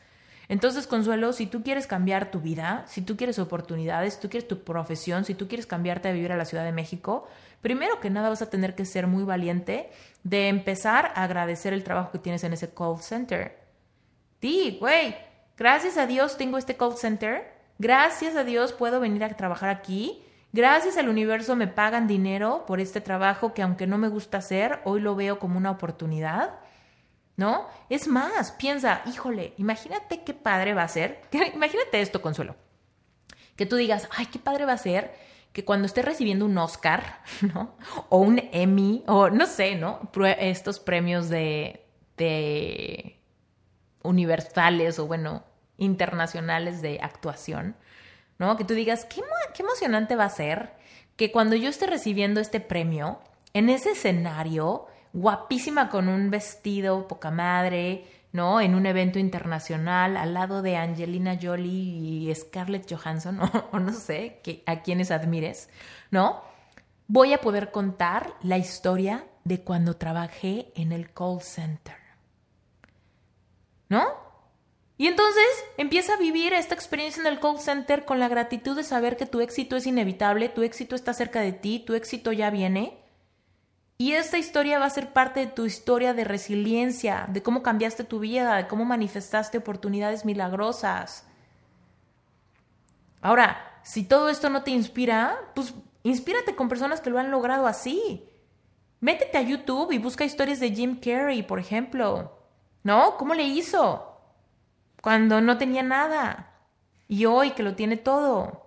Entonces, 0.49 0.87
Consuelo, 0.87 1.33
si 1.33 1.47
tú 1.47 1.63
quieres 1.63 1.87
cambiar 1.87 2.31
tu 2.31 2.41
vida, 2.41 2.85
si 2.87 3.03
tú 3.03 3.17
quieres 3.17 3.39
oportunidades, 3.39 4.15
si 4.15 4.21
tú 4.21 4.31
quieres 4.31 4.49
tu 4.49 4.63
profesión, 4.63 5.25
si 5.25 5.35
tú 5.35 5.49
quieres 5.49 5.67
cambiarte 5.67 6.09
a 6.09 6.13
vivir 6.13 6.33
a 6.33 6.37
la 6.37 6.45
Ciudad 6.45 6.65
de 6.65 6.73
México, 6.73 7.27
primero 7.63 7.99
que 7.99 8.11
nada 8.11 8.29
vas 8.29 8.43
a 8.43 8.51
tener 8.51 8.75
que 8.77 8.85
ser 8.85 9.09
muy 9.09 9.25
valiente 9.25 9.91
de 10.23 10.49
empezar 10.49 11.13
a 11.15 11.25
agradecer 11.25 11.73
el 11.73 11.83
trabajo 11.83 12.13
que 12.13 12.21
tienes 12.21 12.45
en 12.45 12.53
ese 12.53 12.73
call 12.73 13.01
center. 13.01 13.59
Sí, 14.41 14.77
güey, 14.79 15.17
gracias 15.57 15.97
a 15.97 16.07
Dios 16.07 16.37
tengo 16.37 16.59
este 16.59 16.77
call 16.77 16.97
center, 16.97 17.53
gracias 17.79 18.37
a 18.37 18.45
Dios 18.45 18.73
puedo 18.73 19.01
venir 19.01 19.25
a 19.25 19.29
trabajar 19.31 19.71
aquí, 19.71 20.23
gracias 20.53 20.97
al 20.97 21.09
universo 21.09 21.57
me 21.57 21.67
pagan 21.67 22.07
dinero 22.07 22.65
por 22.69 22.79
este 22.79 23.01
trabajo 23.01 23.53
que 23.53 23.63
aunque 23.63 23.89
no 23.89 23.99
me 23.99 24.09
gusta 24.09 24.39
hacer, 24.39 24.79
hoy 24.85 25.01
lo 25.01 25.17
veo 25.17 25.41
como 25.41 25.59
una 25.59 25.73
oportunidad. 25.73 26.61
¿No? 27.37 27.69
Es 27.91 28.09
más, 28.09 28.53
piensa, 28.53 29.03
híjole, 29.07 29.55
imagínate 29.59 30.25
qué 30.25 30.35
padre 30.35 30.75
va 30.75 30.83
a 30.83 30.89
ser. 30.89 31.21
imagínate 31.55 32.01
esto, 32.01 32.23
Consuelo. 32.23 32.57
Que 33.57 33.67
tú 33.67 33.77
digas, 33.77 34.09
ay, 34.17 34.27
qué 34.27 34.39
padre 34.39 34.65
va 34.65 34.73
a 34.73 34.79
ser 34.79 35.15
que 35.53 35.65
cuando 35.65 35.87
estés 35.87 36.05
recibiendo 36.05 36.45
un 36.45 36.59
Oscar, 36.59 37.23
¿no? 37.55 37.77
O 38.09 38.19
un 38.19 38.43
Emmy, 38.53 39.05
o 39.07 39.31
no 39.31 39.47
sé, 39.47 39.77
¿no? 39.77 40.11
Estos 40.39 40.81
premios 40.81 41.29
de, 41.29 41.87
de 42.17 43.19
universales 44.03 44.99
o, 44.99 45.07
bueno, 45.07 45.45
internacionales 45.79 46.83
de 46.83 47.01
actuación, 47.03 47.77
¿no? 48.39 48.57
Que 48.57 48.65
tú 48.65 48.75
digas, 48.75 49.05
qué, 49.05 49.23
qué 49.55 49.63
emocionante 49.63 50.17
va 50.17 50.25
a 50.25 50.31
ser 50.31 50.75
que 51.17 51.33
cuando 51.33 51.57
yo 51.57 51.71
esté 51.71 51.87
recibiendo 51.87 52.41
este 52.41 52.61
premio, 52.61 53.21
en 53.55 53.71
ese 53.71 53.93
escenario, 53.93 54.87
guapísima 55.17 55.89
con 55.89 56.09
un 56.09 56.31
vestido 56.31 57.09
poca 57.09 57.31
madre, 57.31 58.05
¿no? 58.33 58.61
En 58.61 58.75
un 58.75 58.85
evento 58.85 59.19
internacional 59.19 60.15
al 60.19 60.35
lado 60.35 60.61
de 60.61 60.77
Angelina 60.77 61.39
Jolie 61.41 62.29
y 62.29 62.35
Scarlett 62.35 62.93
Johansson, 62.93 63.41
o, 63.73 63.79
no 63.79 63.93
sé, 63.95 64.41
que, 64.45 64.63
a 64.67 64.83
quienes 64.83 65.11
admires, 65.11 65.71
¿no? 66.11 66.43
Voy 67.09 67.33
a 67.33 67.41
poder 67.41 67.71
contar 67.71 68.35
la 68.43 68.59
historia 68.59 69.25
de 69.45 69.63
cuando 69.63 69.97
trabajé 69.97 70.71
en 70.75 70.93
el 70.93 71.11
call 71.13 71.41
center. 71.41 71.97
¿No? 73.89 74.05
Y 74.99 75.07
entonces 75.07 75.47
empieza 75.79 76.15
a 76.15 76.19
vivir 76.19 76.53
esta 76.53 76.75
experiencia 76.75 77.21
en 77.21 77.29
el 77.29 77.41
call 77.41 77.59
center 77.59 78.05
con 78.05 78.19
la 78.19 78.29
gratitud 78.29 78.77
de 78.77 78.83
saber 78.83 79.17
que 79.17 79.27
tu 79.27 79.41
éxito 79.41 79.77
es 79.77 79.87
inevitable, 79.87 80.49
tu 80.49 80.63
éxito 80.63 80.95
está 80.95 81.15
cerca 81.15 81.41
de 81.41 81.53
ti, 81.53 81.79
tu 81.87 81.95
éxito 81.95 82.33
ya 82.33 82.51
viene 82.51 83.06
y 83.99 84.13
esta 84.13 84.37
historia 84.37 84.79
va 84.79 84.87
a 84.87 84.91
ser 84.91 85.13
parte 85.13 85.41
de 85.41 85.47
tu 85.47 85.65
historia 85.65 86.13
de 86.13 86.25
resiliencia, 86.25 87.27
de 87.29 87.43
cómo 87.43 87.63
cambiaste 87.63 88.05
tu 88.05 88.19
vida, 88.19 88.57
de 88.57 88.67
cómo 88.67 88.85
manifestaste 88.85 89.59
oportunidades 89.59 90.27
milagrosas. 90.27 91.27
Ahora, 93.23 93.57
si 93.83 94.05
todo 94.05 94.29
esto 94.29 94.51
no 94.51 94.63
te 94.63 94.71
inspira, 94.71 95.39
pues 95.55 95.73
inspírate 96.03 96.55
con 96.55 96.69
personas 96.69 97.01
que 97.01 97.09
lo 97.09 97.19
han 97.19 97.31
logrado 97.31 97.67
así. 97.67 98.29
Métete 99.01 99.39
a 99.39 99.43
YouTube 99.43 99.93
y 99.93 99.99
busca 99.99 100.25
historias 100.25 100.61
de 100.61 100.73
Jim 100.73 101.01
Carrey, 101.01 101.43
por 101.43 101.59
ejemplo. 101.59 102.39
¿No? 102.83 103.17
¿Cómo 103.17 103.35
le 103.35 103.45
hizo? 103.45 104.21
Cuando 105.01 105.41
no 105.41 105.57
tenía 105.57 105.83
nada. 105.83 106.53
Y 107.09 107.25
hoy 107.25 107.53
que 107.53 107.63
lo 107.63 107.75
tiene 107.75 107.97
todo. 107.97 108.66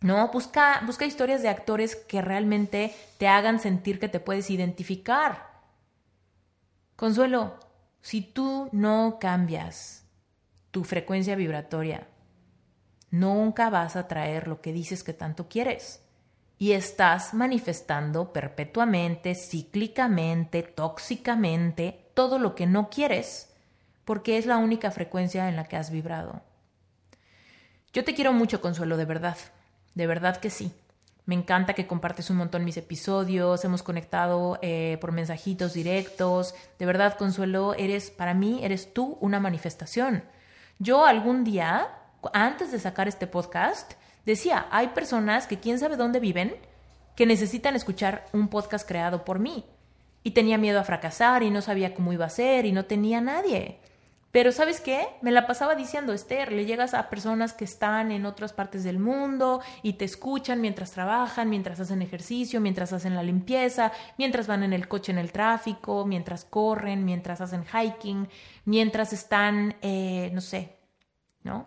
¿No? 0.00 0.28
Busca, 0.28 0.82
busca 0.86 1.06
historias 1.06 1.42
de 1.42 1.48
actores 1.48 1.96
que 1.96 2.22
realmente 2.22 2.94
te 3.18 3.28
hagan 3.28 3.58
sentir 3.58 3.98
que 3.98 4.08
te 4.08 4.20
puedes 4.20 4.50
identificar. 4.50 5.48
Consuelo, 6.96 7.58
si 8.00 8.22
tú 8.22 8.68
no 8.72 9.18
cambias 9.20 10.04
tu 10.70 10.84
frecuencia 10.84 11.34
vibratoria, 11.34 12.06
nunca 13.10 13.70
vas 13.70 13.96
a 13.96 14.08
traer 14.08 14.48
lo 14.48 14.60
que 14.60 14.72
dices 14.72 15.02
que 15.02 15.12
tanto 15.12 15.48
quieres. 15.48 16.02
Y 16.60 16.72
estás 16.72 17.34
manifestando 17.34 18.32
perpetuamente, 18.32 19.36
cíclicamente, 19.36 20.64
tóxicamente, 20.64 22.10
todo 22.14 22.40
lo 22.40 22.56
que 22.56 22.66
no 22.66 22.90
quieres, 22.90 23.54
porque 24.04 24.38
es 24.38 24.46
la 24.46 24.56
única 24.56 24.90
frecuencia 24.90 25.48
en 25.48 25.54
la 25.54 25.64
que 25.64 25.76
has 25.76 25.90
vibrado. 25.90 26.42
Yo 27.92 28.04
te 28.04 28.14
quiero 28.14 28.32
mucho, 28.32 28.60
Consuelo, 28.60 28.96
de 28.96 29.04
verdad 29.04 29.36
de 29.98 30.06
verdad 30.06 30.36
que 30.36 30.48
sí. 30.48 30.72
Me 31.26 31.34
encanta 31.34 31.74
que 31.74 31.88
compartes 31.88 32.30
un 32.30 32.36
montón 32.36 32.64
mis 32.64 32.76
episodios, 32.76 33.64
hemos 33.64 33.82
conectado 33.82 34.56
eh, 34.62 34.96
por 35.00 35.10
mensajitos 35.10 35.74
directos. 35.74 36.54
De 36.78 36.86
verdad, 36.86 37.18
Consuelo, 37.18 37.74
eres, 37.74 38.12
para 38.12 38.32
mí, 38.32 38.60
eres 38.62 38.94
tú 38.94 39.18
una 39.20 39.40
manifestación. 39.40 40.22
Yo 40.78 41.04
algún 41.04 41.42
día, 41.42 41.88
antes 42.32 42.70
de 42.70 42.78
sacar 42.78 43.08
este 43.08 43.26
podcast, 43.26 43.94
decía, 44.24 44.68
hay 44.70 44.88
personas 44.88 45.48
que 45.48 45.58
quién 45.58 45.80
sabe 45.80 45.96
dónde 45.96 46.20
viven, 46.20 46.54
que 47.16 47.26
necesitan 47.26 47.74
escuchar 47.74 48.26
un 48.32 48.46
podcast 48.46 48.86
creado 48.86 49.24
por 49.24 49.40
mí. 49.40 49.64
Y 50.22 50.30
tenía 50.30 50.58
miedo 50.58 50.78
a 50.78 50.84
fracasar 50.84 51.42
y 51.42 51.50
no 51.50 51.60
sabía 51.60 51.92
cómo 51.92 52.12
iba 52.12 52.26
a 52.26 52.30
ser 52.30 52.66
y 52.66 52.72
no 52.72 52.84
tenía 52.84 53.20
nadie. 53.20 53.80
Pero 54.30 54.52
¿sabes 54.52 54.80
qué? 54.80 55.08
Me 55.22 55.30
la 55.30 55.46
pasaba 55.46 55.74
diciendo, 55.74 56.12
Esther, 56.12 56.52
le 56.52 56.66
llegas 56.66 56.92
a 56.92 57.08
personas 57.08 57.54
que 57.54 57.64
están 57.64 58.12
en 58.12 58.26
otras 58.26 58.52
partes 58.52 58.84
del 58.84 58.98
mundo 58.98 59.62
y 59.82 59.94
te 59.94 60.04
escuchan 60.04 60.60
mientras 60.60 60.90
trabajan, 60.90 61.48
mientras 61.48 61.80
hacen 61.80 62.02
ejercicio, 62.02 62.60
mientras 62.60 62.92
hacen 62.92 63.14
la 63.14 63.22
limpieza, 63.22 63.90
mientras 64.18 64.46
van 64.46 64.64
en 64.64 64.74
el 64.74 64.86
coche 64.86 65.12
en 65.12 65.18
el 65.18 65.32
tráfico, 65.32 66.04
mientras 66.04 66.44
corren, 66.44 67.06
mientras 67.06 67.40
hacen 67.40 67.64
hiking, 67.64 68.28
mientras 68.66 69.14
están, 69.14 69.76
eh, 69.80 70.30
no 70.34 70.42
sé, 70.42 70.76
¿no? 71.42 71.66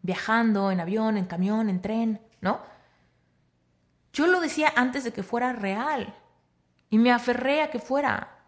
Viajando 0.00 0.70
en 0.70 0.80
avión, 0.80 1.18
en 1.18 1.26
camión, 1.26 1.68
en 1.68 1.82
tren, 1.82 2.20
¿no? 2.40 2.58
Yo 4.14 4.26
lo 4.26 4.40
decía 4.40 4.72
antes 4.76 5.04
de 5.04 5.12
que 5.12 5.22
fuera 5.22 5.52
real 5.52 6.14
y 6.88 6.96
me 6.96 7.12
aferré 7.12 7.60
a 7.60 7.70
que 7.70 7.78
fuera. 7.78 8.39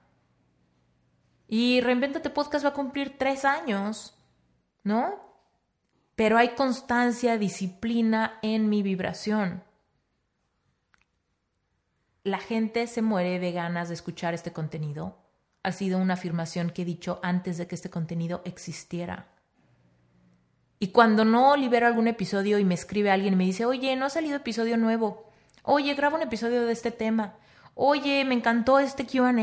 Y 1.55 1.83
Reinventate 1.83 2.31
Podcast 2.31 2.65
va 2.65 2.71
a 2.71 2.73
cumplir 2.73 3.19
tres 3.19 3.45
años, 3.45 4.15
¿no? 4.85 5.21
Pero 6.17 6.39
hay 6.39 6.55
constancia, 6.55 7.37
disciplina 7.37 8.39
en 8.41 8.71
mi 8.71 8.83
vibración. 8.83 9.63
La 12.25 12.39
gente 12.39 12.87
se 12.87 13.03
muere 13.03 13.39
de 13.39 13.53
ganas 13.53 13.89
de 13.89 13.95
escuchar 13.97 14.33
este 14.33 14.55
contenido. 14.55 15.19
Ha 15.63 15.73
sido 15.73 15.99
una 15.99 16.15
afirmación 16.15 16.71
que 16.71 16.83
he 16.83 16.87
dicho 16.87 17.21
antes 17.23 17.59
de 17.59 17.67
que 17.67 17.75
este 17.75 17.91
contenido 17.91 18.41
existiera. 18.47 19.27
Y 20.79 20.89
cuando 20.89 21.27
no 21.27 21.55
libero 21.55 21.87
algún 21.87 22.09
episodio 22.09 22.59
y 22.61 22.65
me 22.65 22.73
escribe 22.73 23.11
alguien 23.11 23.35
y 23.35 23.37
me 23.37 23.45
dice, 23.45 23.67
oye, 23.67 23.95
no 23.95 24.07
ha 24.07 24.11
salido 24.11 24.37
episodio 24.37 24.79
nuevo. 24.79 25.31
Oye, 25.65 25.93
grabo 25.93 26.17
un 26.17 26.23
episodio 26.23 26.65
de 26.65 26.73
este 26.73 26.93
tema. 26.93 27.35
Oye, 27.75 28.25
me 28.25 28.37
encantó 28.37 28.79
este 28.79 29.05
QA 29.05 29.35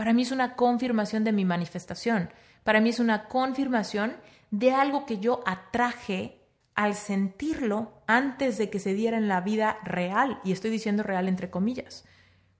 para 0.00 0.14
mí 0.14 0.22
es 0.22 0.32
una 0.32 0.56
confirmación 0.56 1.24
de 1.24 1.32
mi 1.32 1.44
manifestación. 1.44 2.30
Para 2.64 2.80
mí 2.80 2.88
es 2.88 3.00
una 3.00 3.28
confirmación 3.28 4.16
de 4.50 4.72
algo 4.72 5.04
que 5.04 5.18
yo 5.18 5.42
atraje 5.44 6.40
al 6.74 6.94
sentirlo 6.94 8.00
antes 8.06 8.56
de 8.56 8.70
que 8.70 8.78
se 8.78 8.94
diera 8.94 9.18
en 9.18 9.28
la 9.28 9.42
vida 9.42 9.76
real. 9.84 10.40
Y 10.42 10.52
estoy 10.52 10.70
diciendo 10.70 11.02
real 11.02 11.28
entre 11.28 11.50
comillas, 11.50 12.06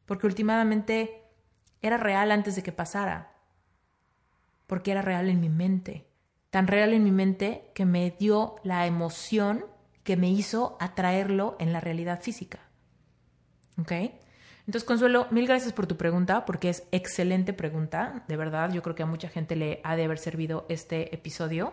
porque 0.05 0.27
últimamente 0.27 1.23
era 1.81 1.97
real 1.97 2.31
antes 2.31 2.57
de 2.57 2.63
que 2.63 2.73
pasara, 2.73 3.33
porque 4.67 4.91
era 4.91 5.01
real 5.01 5.31
en 5.31 5.41
mi 5.41 5.49
mente. 5.49 6.11
Tan 6.51 6.67
real 6.67 6.93
en 6.93 7.05
mi 7.05 7.11
mente 7.11 7.71
que 7.75 7.87
me 7.87 8.11
dio 8.11 8.57
la 8.65 8.85
emoción 8.85 9.65
que 10.05 10.19
me 10.19 10.29
hizo 10.29 10.77
atraerlo 10.79 11.57
en 11.59 11.73
la 11.73 11.81
realidad 11.81 12.21
física. 12.21 12.59
¿Ok? 13.79 13.93
Entonces, 14.71 14.87
Consuelo, 14.87 15.27
mil 15.33 15.49
gracias 15.49 15.73
por 15.73 15.89
tu 15.89 15.97
pregunta, 15.97 16.47
porque 16.47 16.69
es 16.69 16.85
excelente 16.93 17.53
pregunta. 17.53 18.23
De 18.29 18.37
verdad, 18.37 18.73
yo 18.73 18.83
creo 18.83 18.95
que 18.95 19.03
a 19.03 19.07
mucha 19.07 19.29
gente 19.29 19.57
le 19.57 19.81
ha 19.83 19.97
de 19.97 20.05
haber 20.05 20.19
servido 20.19 20.65
este 20.69 21.13
episodio. 21.13 21.73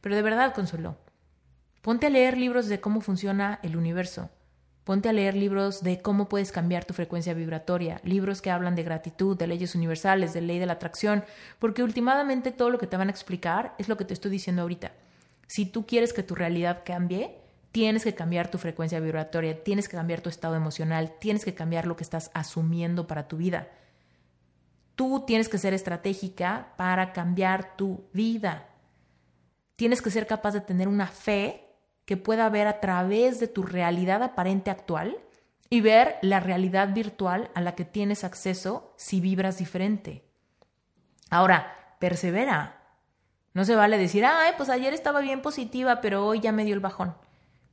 Pero 0.00 0.14
de 0.14 0.22
verdad, 0.22 0.54
Consuelo, 0.54 0.96
ponte 1.82 2.06
a 2.06 2.08
leer 2.08 2.38
libros 2.38 2.68
de 2.68 2.80
cómo 2.80 3.00
funciona 3.00 3.58
el 3.64 3.76
universo. 3.76 4.30
Ponte 4.84 5.08
a 5.08 5.12
leer 5.12 5.34
libros 5.34 5.82
de 5.82 6.00
cómo 6.00 6.28
puedes 6.28 6.52
cambiar 6.52 6.84
tu 6.84 6.94
frecuencia 6.94 7.34
vibratoria, 7.34 8.00
libros 8.04 8.40
que 8.40 8.52
hablan 8.52 8.76
de 8.76 8.84
gratitud, 8.84 9.36
de 9.36 9.48
leyes 9.48 9.74
universales, 9.74 10.32
de 10.32 10.42
ley 10.42 10.60
de 10.60 10.66
la 10.66 10.74
atracción, 10.74 11.24
porque 11.58 11.82
últimamente 11.82 12.52
todo 12.52 12.70
lo 12.70 12.78
que 12.78 12.86
te 12.86 12.96
van 12.96 13.08
a 13.08 13.10
explicar 13.10 13.74
es 13.76 13.88
lo 13.88 13.96
que 13.96 14.04
te 14.04 14.14
estoy 14.14 14.30
diciendo 14.30 14.62
ahorita. 14.62 14.92
Si 15.48 15.66
tú 15.66 15.84
quieres 15.84 16.12
que 16.12 16.22
tu 16.22 16.36
realidad 16.36 16.82
cambie, 16.84 17.38
tienes 17.76 18.04
que 18.04 18.14
cambiar 18.14 18.50
tu 18.50 18.56
frecuencia 18.56 19.00
vibratoria, 19.00 19.62
tienes 19.62 19.86
que 19.86 19.98
cambiar 19.98 20.22
tu 20.22 20.30
estado 20.30 20.54
emocional, 20.54 21.12
tienes 21.20 21.44
que 21.44 21.52
cambiar 21.52 21.86
lo 21.86 21.94
que 21.94 22.04
estás 22.04 22.30
asumiendo 22.32 23.06
para 23.06 23.28
tu 23.28 23.36
vida. 23.36 23.68
Tú 24.94 25.24
tienes 25.26 25.50
que 25.50 25.58
ser 25.58 25.74
estratégica 25.74 26.72
para 26.78 27.12
cambiar 27.12 27.76
tu 27.76 28.08
vida. 28.14 28.66
Tienes 29.76 30.00
que 30.00 30.10
ser 30.10 30.26
capaz 30.26 30.52
de 30.52 30.62
tener 30.62 30.88
una 30.88 31.06
fe 31.06 31.66
que 32.06 32.16
pueda 32.16 32.48
ver 32.48 32.66
a 32.66 32.80
través 32.80 33.40
de 33.40 33.46
tu 33.46 33.62
realidad 33.62 34.22
aparente 34.22 34.70
actual 34.70 35.18
y 35.68 35.82
ver 35.82 36.16
la 36.22 36.40
realidad 36.40 36.94
virtual 36.94 37.50
a 37.54 37.60
la 37.60 37.74
que 37.74 37.84
tienes 37.84 38.24
acceso 38.24 38.94
si 38.96 39.20
vibras 39.20 39.58
diferente. 39.58 40.24
Ahora, 41.28 41.94
persevera. 42.00 42.86
No 43.52 43.66
se 43.66 43.76
vale 43.76 43.98
decir, 43.98 44.24
ay, 44.24 44.54
pues 44.56 44.70
ayer 44.70 44.94
estaba 44.94 45.20
bien 45.20 45.42
positiva, 45.42 46.00
pero 46.00 46.26
hoy 46.26 46.40
ya 46.40 46.52
me 46.52 46.64
dio 46.64 46.72
el 46.72 46.80
bajón. 46.80 47.14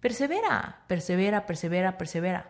Persevera, 0.03 0.83
persevera, 0.87 1.45
persevera, 1.45 1.97
persevera. 1.97 2.49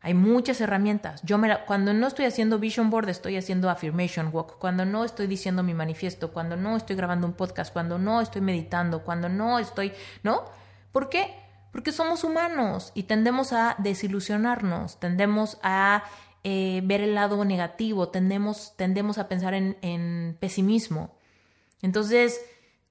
Hay 0.00 0.14
muchas 0.14 0.62
herramientas. 0.62 1.20
Yo 1.22 1.36
me 1.36 1.54
cuando 1.66 1.92
no 1.92 2.06
estoy 2.06 2.24
haciendo 2.24 2.58
vision 2.58 2.88
board, 2.88 3.10
estoy 3.10 3.36
haciendo 3.36 3.68
affirmation 3.68 4.30
walk. 4.32 4.56
Cuando 4.58 4.86
no 4.86 5.04
estoy 5.04 5.26
diciendo 5.26 5.62
mi 5.62 5.74
manifiesto, 5.74 6.32
cuando 6.32 6.56
no 6.56 6.78
estoy 6.78 6.96
grabando 6.96 7.26
un 7.26 7.34
podcast, 7.34 7.74
cuando 7.74 7.98
no 7.98 8.22
estoy 8.22 8.40
meditando, 8.40 9.04
cuando 9.04 9.28
no 9.28 9.58
estoy, 9.58 9.92
¿no? 10.22 10.46
¿Por 10.92 11.10
qué? 11.10 11.34
Porque 11.72 11.92
somos 11.92 12.24
humanos 12.24 12.90
y 12.94 13.02
tendemos 13.02 13.52
a 13.52 13.76
desilusionarnos, 13.76 14.98
tendemos 14.98 15.58
a 15.62 16.04
eh, 16.42 16.80
ver 16.84 17.02
el 17.02 17.14
lado 17.14 17.44
negativo, 17.44 18.08
tendemos, 18.08 18.72
tendemos 18.78 19.18
a 19.18 19.28
pensar 19.28 19.52
en, 19.52 19.76
en 19.82 20.38
pesimismo. 20.40 21.18
Entonces, 21.82 22.40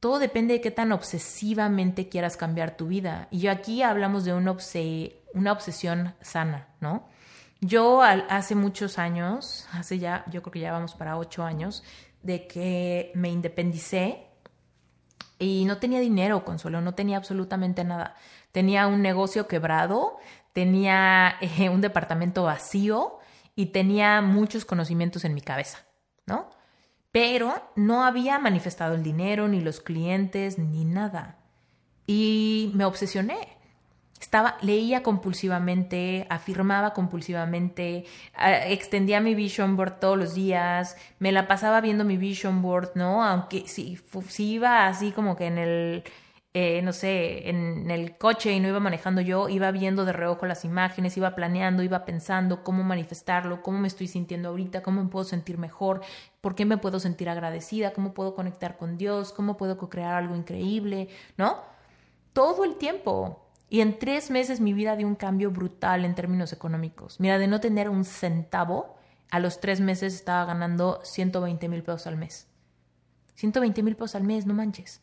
todo 0.03 0.19
depende 0.19 0.55
de 0.55 0.59
qué 0.59 0.69
tan 0.69 0.91
obsesivamente 0.91 2.09
quieras 2.09 2.35
cambiar 2.35 2.75
tu 2.75 2.87
vida. 2.87 3.29
Y 3.31 3.39
yo 3.39 3.51
aquí 3.51 3.83
hablamos 3.83 4.25
de 4.25 4.33
una, 4.33 4.51
obsesión 4.51 6.13
sana, 6.19 6.67
¿no? 6.81 7.07
Yo 7.61 8.01
hace 8.01 8.53
muchos 8.53 8.99
años, 8.99 9.65
hace 9.71 9.99
ya, 9.99 10.25
yo 10.29 10.41
creo 10.41 10.51
que 10.51 10.59
ya 10.59 10.73
vamos 10.73 10.93
para 10.93 11.17
ocho 11.17 11.45
años, 11.45 11.85
de 12.21 12.47
que 12.47 13.13
me 13.15 13.29
independicé 13.29 14.27
y 15.39 15.63
no 15.63 15.77
tenía 15.77 16.01
dinero, 16.01 16.43
Consuelo, 16.43 16.81
no 16.81 16.95
tenía 16.95 17.15
absolutamente 17.15 17.85
nada. 17.85 18.17
Tenía 18.51 18.87
un 18.87 19.01
negocio 19.01 19.47
quebrado, 19.47 20.17
tenía 20.51 21.37
eh, 21.39 21.69
un 21.69 21.79
departamento 21.79 22.43
vacío 22.43 23.19
y 23.55 23.67
tenía 23.67 24.19
muchos 24.19 24.65
conocimientos 24.65 25.23
en 25.23 25.33
mi 25.33 25.39
cabeza, 25.39 25.77
¿no? 26.25 26.49
Pero 27.13 27.61
no 27.75 28.03
había 28.03 28.39
manifestado 28.39 28.95
el 28.95 29.03
dinero, 29.03 29.47
ni 29.47 29.61
los 29.61 29.79
clientes, 29.79 30.57
ni 30.57 30.83
nada. 30.83 31.37
Y 32.07 32.71
me 32.73 32.85
obsesioné. 32.85 33.37
Estaba, 34.19 34.57
leía 34.61 35.03
compulsivamente, 35.03 36.25
afirmaba 36.29 36.93
compulsivamente, 36.93 38.05
extendía 38.67 39.19
mi 39.19 39.35
vision 39.35 39.75
board 39.75 39.99
todos 39.99 40.17
los 40.17 40.33
días, 40.33 40.97
me 41.19 41.31
la 41.31 41.47
pasaba 41.47 41.81
viendo 41.81 42.03
mi 42.03 42.17
vision 42.17 42.61
board, 42.63 42.93
¿no? 42.95 43.23
Aunque 43.23 43.67
si, 43.67 43.99
si 44.29 44.53
iba 44.53 44.87
así 44.87 45.11
como 45.11 45.35
que 45.35 45.45
en 45.45 45.57
el, 45.59 46.03
eh, 46.55 46.83
no 46.83 46.93
sé, 46.93 47.49
en 47.49 47.89
el 47.89 48.15
coche 48.17 48.53
y 48.53 48.59
no 48.59 48.67
iba 48.67 48.79
manejando 48.79 49.21
yo, 49.21 49.49
iba 49.49 49.71
viendo 49.71 50.05
de 50.05 50.13
reojo 50.13 50.45
las 50.45 50.65
imágenes, 50.65 51.17
iba 51.17 51.33
planeando, 51.33 51.81
iba 51.81 52.05
pensando 52.05 52.63
cómo 52.63 52.83
manifestarlo, 52.83 53.63
cómo 53.63 53.79
me 53.79 53.87
estoy 53.87 54.07
sintiendo 54.07 54.49
ahorita, 54.49 54.83
cómo 54.83 55.03
me 55.03 55.09
puedo 55.09 55.25
sentir 55.25 55.57
mejor, 55.57 56.01
por 56.41 56.53
qué 56.53 56.65
me 56.65 56.77
puedo 56.77 56.99
sentir 56.99 57.27
agradecida, 57.27 57.93
cómo 57.93 58.13
puedo 58.13 58.35
conectar 58.35 58.77
con 58.77 58.97
Dios, 58.97 59.33
cómo 59.33 59.57
puedo 59.57 59.77
crear 59.89 60.13
algo 60.13 60.35
increíble, 60.35 61.09
¿no? 61.37 61.57
Todo 62.33 62.65
el 62.65 62.75
tiempo. 62.75 63.47
Y 63.69 63.81
en 63.81 63.97
tres 63.97 64.29
meses 64.29 64.59
mi 64.59 64.73
vida 64.73 64.95
dio 64.95 65.07
un 65.07 65.15
cambio 65.15 65.49
brutal 65.49 66.05
en 66.05 66.13
términos 66.13 66.53
económicos. 66.53 67.19
Mira, 67.19 67.39
de 67.39 67.47
no 67.47 67.59
tener 67.61 67.89
un 67.89 68.05
centavo, 68.05 68.95
a 69.31 69.39
los 69.39 69.59
tres 69.59 69.81
meses 69.81 70.13
estaba 70.13 70.45
ganando 70.45 70.99
120 71.03 71.67
mil 71.67 71.81
pesos 71.81 72.05
al 72.05 72.17
mes. 72.17 72.47
120 73.33 73.81
mil 73.81 73.95
pesos 73.95 74.13
al 74.13 74.23
mes, 74.23 74.45
no 74.45 74.53
manches. 74.53 75.02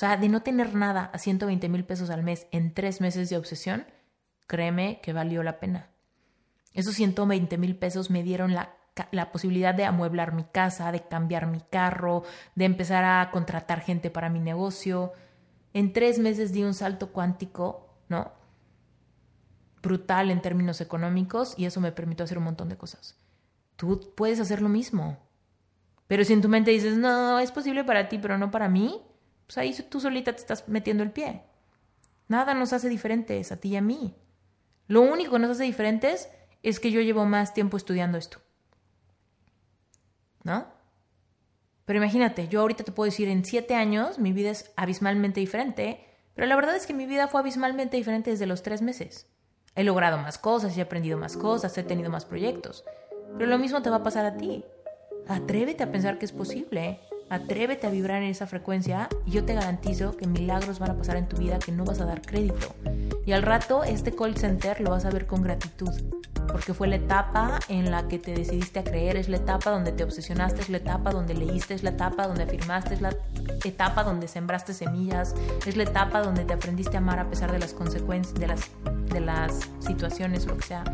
Sea, 0.00 0.16
de 0.16 0.30
no 0.30 0.40
tener 0.40 0.74
nada 0.74 1.10
a 1.12 1.18
120 1.18 1.68
mil 1.68 1.84
pesos 1.84 2.08
al 2.08 2.22
mes 2.22 2.46
en 2.52 2.72
tres 2.72 3.02
meses 3.02 3.28
de 3.28 3.36
obsesión, 3.36 3.84
créeme 4.46 4.98
que 5.02 5.12
valió 5.12 5.42
la 5.42 5.60
pena. 5.60 5.90
Esos 6.72 6.94
120 6.94 7.58
mil 7.58 7.76
pesos 7.76 8.08
me 8.08 8.22
dieron 8.22 8.54
la, 8.54 8.74
la 9.10 9.30
posibilidad 9.30 9.74
de 9.74 9.84
amueblar 9.84 10.32
mi 10.32 10.44
casa, 10.44 10.90
de 10.90 11.06
cambiar 11.06 11.48
mi 11.48 11.60
carro, 11.60 12.22
de 12.54 12.64
empezar 12.64 13.04
a 13.04 13.30
contratar 13.30 13.82
gente 13.82 14.08
para 14.08 14.30
mi 14.30 14.40
negocio 14.40 15.12
en 15.74 15.92
tres 15.92 16.18
meses 16.18 16.54
di 16.54 16.64
un 16.64 16.72
salto 16.72 17.12
cuántico, 17.12 17.94
¿no? 18.08 18.32
Brutal 19.82 20.30
en 20.30 20.40
términos 20.40 20.80
económicos 20.80 21.52
y 21.58 21.66
eso 21.66 21.78
me 21.82 21.92
permitió 21.92 22.24
hacer 22.24 22.38
un 22.38 22.44
montón 22.44 22.70
de 22.70 22.78
cosas. 22.78 23.18
Tú 23.76 24.14
puedes 24.16 24.40
hacer 24.40 24.62
lo 24.62 24.70
mismo. 24.70 25.18
Pero 26.06 26.24
si 26.24 26.32
en 26.32 26.40
tu 26.40 26.48
mente 26.48 26.70
dices, 26.70 26.96
no, 26.96 27.38
es 27.38 27.52
posible 27.52 27.84
para 27.84 28.08
ti, 28.08 28.16
pero 28.16 28.38
no 28.38 28.50
para 28.50 28.70
mí, 28.70 29.02
pues 29.50 29.58
ahí 29.58 29.74
tú 29.88 29.98
solita 30.00 30.32
te 30.32 30.38
estás 30.38 30.68
metiendo 30.68 31.02
el 31.02 31.10
pie. 31.10 31.42
Nada 32.28 32.54
nos 32.54 32.72
hace 32.72 32.88
diferentes 32.88 33.50
a 33.50 33.56
ti 33.56 33.70
y 33.70 33.76
a 33.76 33.80
mí. 33.80 34.14
Lo 34.86 35.00
único 35.00 35.32
que 35.32 35.38
nos 35.40 35.50
hace 35.50 35.64
diferentes 35.64 36.28
es 36.62 36.78
que 36.78 36.92
yo 36.92 37.00
llevo 37.00 37.24
más 37.24 37.52
tiempo 37.52 37.76
estudiando 37.76 38.16
esto. 38.16 38.38
¿No? 40.44 40.68
Pero 41.84 41.96
imagínate, 41.96 42.46
yo 42.46 42.60
ahorita 42.60 42.84
te 42.84 42.92
puedo 42.92 43.10
decir, 43.10 43.26
en 43.26 43.44
siete 43.44 43.74
años 43.74 44.20
mi 44.20 44.32
vida 44.32 44.50
es 44.50 44.70
abismalmente 44.76 45.40
diferente, 45.40 46.06
pero 46.36 46.46
la 46.46 46.54
verdad 46.54 46.76
es 46.76 46.86
que 46.86 46.94
mi 46.94 47.06
vida 47.06 47.26
fue 47.26 47.40
abismalmente 47.40 47.96
diferente 47.96 48.30
desde 48.30 48.46
los 48.46 48.62
tres 48.62 48.82
meses. 48.82 49.26
He 49.74 49.82
logrado 49.82 50.16
más 50.18 50.38
cosas, 50.38 50.78
he 50.78 50.80
aprendido 50.80 51.18
más 51.18 51.36
cosas, 51.36 51.76
he 51.76 51.82
tenido 51.82 52.08
más 52.08 52.24
proyectos. 52.24 52.84
Pero 53.36 53.50
lo 53.50 53.58
mismo 53.58 53.82
te 53.82 53.90
va 53.90 53.96
a 53.96 54.04
pasar 54.04 54.26
a 54.26 54.36
ti. 54.36 54.64
Atrévete 55.26 55.82
a 55.82 55.90
pensar 55.90 56.20
que 56.20 56.26
es 56.26 56.32
posible. 56.32 57.00
Atrévete 57.30 57.86
a 57.86 57.90
vibrar 57.90 58.22
en 58.22 58.28
esa 58.28 58.46
frecuencia 58.46 59.08
y 59.24 59.30
yo 59.30 59.44
te 59.44 59.54
garantizo 59.54 60.16
que 60.16 60.26
milagros 60.26 60.80
van 60.80 60.90
a 60.90 60.96
pasar 60.96 61.16
en 61.16 61.28
tu 61.28 61.36
vida 61.36 61.58
que 61.58 61.72
no 61.72 61.84
vas 61.84 62.00
a 62.00 62.04
dar 62.04 62.20
crédito. 62.20 62.74
Y 63.24 63.32
al 63.32 63.42
rato 63.42 63.84
este 63.84 64.14
call 64.14 64.36
center 64.36 64.80
lo 64.80 64.90
vas 64.90 65.04
a 65.04 65.10
ver 65.10 65.26
con 65.26 65.42
gratitud 65.42 65.92
porque 66.50 66.74
fue 66.74 66.88
la 66.88 66.96
etapa 66.96 67.60
en 67.68 67.90
la 67.90 68.08
que 68.08 68.18
te 68.18 68.32
decidiste 68.32 68.80
a 68.80 68.84
creer, 68.84 69.16
es 69.16 69.28
la 69.28 69.36
etapa 69.36 69.70
donde 69.70 69.92
te 69.92 70.04
obsesionaste, 70.04 70.60
es 70.60 70.68
la 70.68 70.78
etapa 70.78 71.10
donde 71.10 71.34
leíste, 71.34 71.74
es 71.74 71.82
la 71.82 71.90
etapa 71.90 72.26
donde 72.26 72.42
afirmaste, 72.42 72.94
es 72.94 73.00
la 73.00 73.14
etapa 73.64 74.04
donde 74.04 74.28
sembraste 74.28 74.74
semillas, 74.74 75.34
es 75.66 75.76
la 75.76 75.84
etapa 75.84 76.22
donde 76.22 76.44
te 76.44 76.52
aprendiste 76.52 76.96
a 76.96 77.00
amar 77.00 77.18
a 77.18 77.28
pesar 77.28 77.52
de 77.52 77.58
las 77.58 77.72
consecuencias, 77.72 78.34
de 78.34 78.48
las, 78.48 78.70
de 79.12 79.20
las 79.20 79.60
situaciones 79.78 80.44
o 80.46 80.48
lo 80.48 80.56
que 80.56 80.66
sea, 80.66 80.84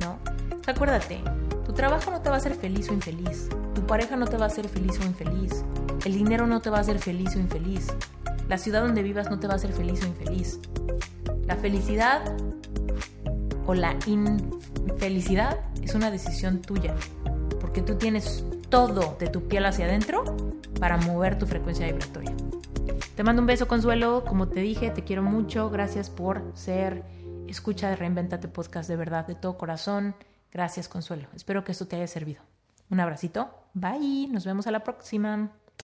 ¿no? 0.00 0.18
acuérdate, 0.66 1.20
tu 1.64 1.72
trabajo 1.72 2.10
no 2.10 2.20
te 2.20 2.28
va 2.28 2.36
a 2.36 2.38
hacer 2.38 2.54
feliz 2.54 2.88
o 2.90 2.92
infeliz, 2.92 3.48
pareja 3.90 4.14
no 4.14 4.28
te 4.28 4.36
va 4.36 4.44
a 4.44 4.46
hacer 4.46 4.68
feliz 4.68 5.00
o 5.00 5.04
infeliz, 5.04 5.64
el 6.04 6.14
dinero 6.14 6.46
no 6.46 6.60
te 6.60 6.70
va 6.70 6.76
a 6.78 6.80
hacer 6.80 7.00
feliz 7.00 7.34
o 7.34 7.40
infeliz, 7.40 7.88
la 8.48 8.56
ciudad 8.56 8.82
donde 8.82 9.02
vivas 9.02 9.28
no 9.28 9.40
te 9.40 9.48
va 9.48 9.54
a 9.54 9.56
hacer 9.56 9.72
feliz 9.72 10.00
o 10.04 10.06
infeliz. 10.06 10.60
La 11.48 11.56
felicidad 11.56 12.22
o 13.66 13.74
la 13.74 13.98
infelicidad 14.06 15.58
es 15.82 15.96
una 15.96 16.12
decisión 16.12 16.62
tuya, 16.62 16.94
porque 17.60 17.82
tú 17.82 17.96
tienes 17.96 18.44
todo 18.68 19.16
de 19.18 19.26
tu 19.26 19.48
piel 19.48 19.66
hacia 19.66 19.86
adentro 19.86 20.22
para 20.78 20.96
mover 20.96 21.36
tu 21.36 21.48
frecuencia 21.48 21.86
vibratoria. 21.86 22.36
Te 23.16 23.24
mando 23.24 23.42
un 23.42 23.46
beso, 23.46 23.66
Consuelo. 23.66 24.24
Como 24.24 24.46
te 24.46 24.60
dije, 24.60 24.90
te 24.90 25.02
quiero 25.02 25.24
mucho. 25.24 25.68
Gracias 25.68 26.10
por 26.10 26.44
ser 26.54 27.02
escucha 27.48 27.90
de 27.90 27.96
Reinventate 27.96 28.46
Podcast 28.46 28.88
de 28.88 28.94
verdad, 28.94 29.26
de 29.26 29.34
todo 29.34 29.58
corazón. 29.58 30.14
Gracias, 30.52 30.88
Consuelo. 30.88 31.26
Espero 31.34 31.64
que 31.64 31.72
esto 31.72 31.88
te 31.88 31.96
haya 31.96 32.06
servido. 32.06 32.49
Un 32.90 33.00
abracito. 33.00 33.68
Bye. 33.72 34.28
Nos 34.30 34.44
vemos 34.44 34.66
a 34.66 34.70
la 34.70 34.80
próxima. 34.80 35.50